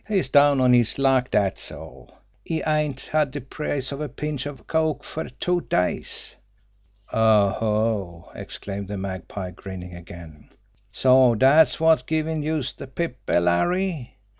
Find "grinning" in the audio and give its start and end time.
9.51-9.93